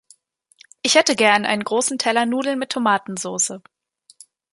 Ich 0.81 0.95
hätte 0.95 1.15
gern 1.15 1.45
einen 1.45 1.63
großen 1.63 1.99
Teller 1.99 2.25
Nudeln 2.25 2.57
mit 2.57 2.71
Tomatensoße. 2.71 3.61